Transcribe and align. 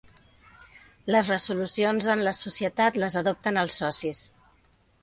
Les 1.15 1.29
resolucions 1.33 2.09
en 2.15 2.25
la 2.29 2.35
societat 2.41 2.99
les 3.05 3.21
adopten 3.25 3.65
els 3.67 3.79
socis. 3.85 4.27